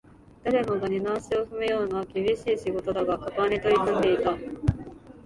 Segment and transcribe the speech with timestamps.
[0.43, 4.31] 誰もが二の足を踏むような厳しい仕事だが、果敢に取り組んでいた